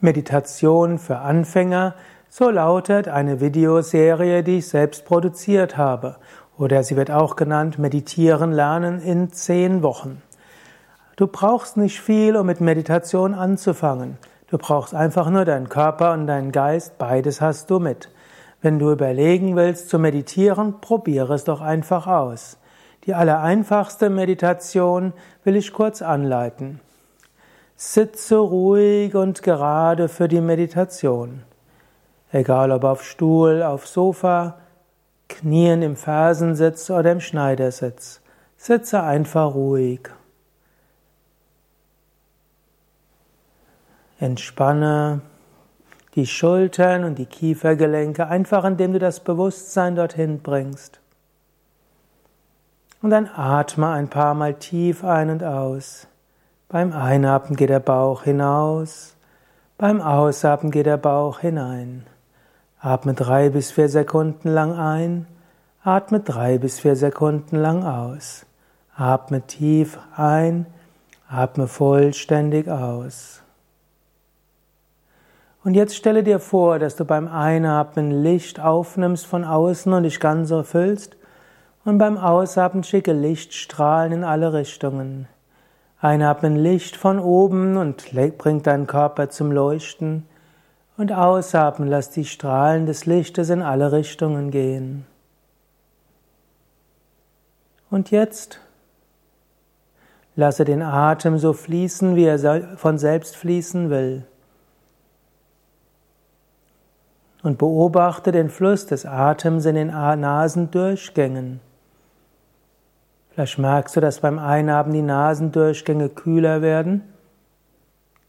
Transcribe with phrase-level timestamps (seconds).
[0.00, 1.94] Meditation für Anfänger,
[2.28, 6.16] so lautet eine Videoserie, die ich selbst produziert habe.
[6.56, 10.22] Oder sie wird auch genannt Meditieren lernen in zehn Wochen.
[11.16, 14.18] Du brauchst nicht viel, um mit Meditation anzufangen.
[14.46, 18.08] Du brauchst einfach nur deinen Körper und deinen Geist, beides hast du mit.
[18.62, 22.56] Wenn du überlegen willst zu meditieren, probiere es doch einfach aus.
[23.04, 25.12] Die allereinfachste Meditation
[25.42, 26.80] will ich kurz anleiten.
[27.80, 31.44] Sitze ruhig und gerade für die Meditation.
[32.32, 34.58] Egal ob auf Stuhl, auf Sofa,
[35.28, 38.20] Knien im Fersensitz oder im Schneidersitz.
[38.56, 40.10] Sitze einfach ruhig.
[44.18, 45.20] Entspanne
[46.16, 50.98] die Schultern und die Kiefergelenke, einfach indem du das Bewusstsein dorthin bringst.
[53.02, 56.08] Und dann atme ein paar Mal tief ein und aus.
[56.70, 59.16] Beim Einatmen geht der Bauch hinaus,
[59.78, 62.04] beim Ausatmen geht der Bauch hinein.
[62.78, 65.26] Atme drei bis vier Sekunden lang ein,
[65.82, 68.44] atme drei bis vier Sekunden lang aus.
[68.94, 70.66] Atme tief ein,
[71.26, 73.42] atme vollständig aus.
[75.64, 80.20] Und jetzt stelle dir vor, dass du beim Einatmen Licht aufnimmst von außen und dich
[80.20, 81.16] ganz erfüllst
[81.86, 85.28] und beim Ausatmen schicke Lichtstrahlen in alle Richtungen.
[86.00, 90.26] Einatmen Licht von oben und bringt deinen Körper zum Leuchten.
[90.96, 95.06] Und ausatmen lass die Strahlen des Lichtes in alle Richtungen gehen.
[97.90, 98.60] Und jetzt
[100.36, 104.24] lasse den Atem so fließen, wie er von selbst fließen will.
[107.42, 111.60] Und beobachte den Fluss des Atems in den Nasendurchgängen.
[113.38, 117.04] Vielleicht merkst du, dass beim Einatmen die Nasendurchgänge kühler werden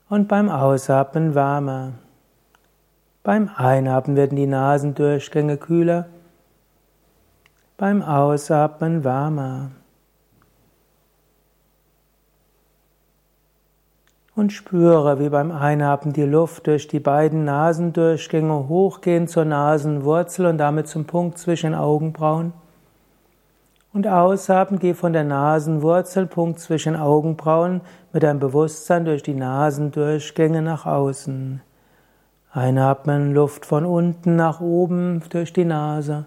[0.08, 1.94] und beim Ausatmen wärmer.
[3.24, 6.10] Beim Einatmen werden die Nasendurchgänge kühler,
[7.76, 9.72] beim Ausatmen wärmer.
[14.36, 20.60] Und spüre, wie beim Einatmen die Luft durch die beiden Nasendurchgänge hochgehen zur Nasenwurzel und
[20.60, 22.54] damit zum Punkt zwischen den Augenbrauen.
[23.92, 27.82] Und ausatmen, geh von der Nasenwurzelpunkt zwischen Augenbrauen
[28.14, 31.62] mit deinem Bewusstsein durch die Nasendurchgänge nach außen.
[32.52, 36.26] Einatmen, Luft von unten nach oben durch die Nase.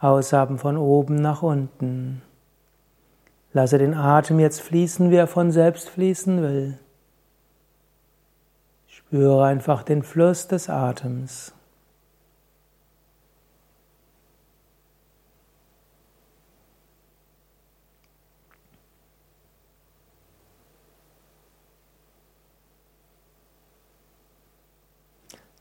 [0.00, 2.22] Ausatmen von oben nach unten.
[3.52, 6.78] Lasse den Atem jetzt fließen, wie er von selbst fließen will.
[8.86, 11.55] Spüre einfach den Fluss des Atems.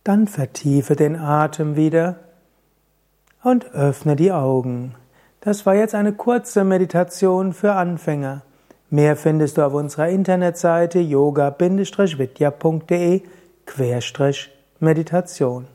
[0.05, 2.15] Dann vertiefe den Atem wieder
[3.43, 4.93] und öffne die Augen.
[5.41, 8.43] Das war jetzt eine kurze Meditation für Anfänger.
[8.91, 13.23] Mehr findest du auf unserer Internetseite yoga-vidya.de
[14.79, 15.67] Meditation.